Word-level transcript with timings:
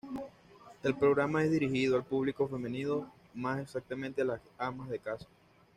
El 0.81 0.95
programa 0.97 1.43
es 1.43 1.51
dirigido 1.51 1.95
al 1.95 2.03
público 2.03 2.47
femenino, 2.47 3.13
más 3.35 3.59
exactamente 3.59 4.23
a 4.23 4.25
las 4.25 4.41
amas 4.57 4.89
de 4.89 4.97
casa. 4.97 5.27